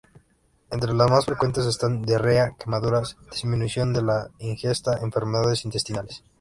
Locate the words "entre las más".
0.71-1.25